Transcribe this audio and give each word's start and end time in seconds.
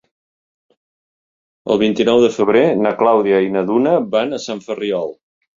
El 1.75 1.79
vint-i-nou 1.83 2.23
de 2.25 2.31
febrer 2.37 2.65
na 2.87 2.95
Clàudia 3.03 3.45
i 3.49 3.55
na 3.59 3.65
Duna 3.71 3.95
van 4.17 4.35
a 4.41 4.45
Sant 4.49 4.65
Ferriol. 4.69 5.19